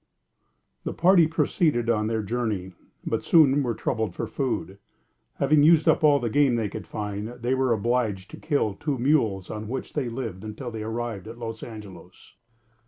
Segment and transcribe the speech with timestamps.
[0.83, 2.71] The party proceeded on their journey,
[3.05, 4.79] but soon were troubled for food.
[5.35, 8.97] Having used up all the game they could find, they were obliged to kill two
[8.97, 12.33] mules, on which they lived until they arrived at Los Angelos.